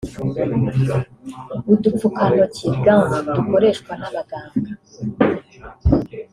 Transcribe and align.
udupfukantoki 1.73 2.67
(gants) 2.85 3.13
dukoreshwa 3.35 3.91
n’abaganga 3.99 4.71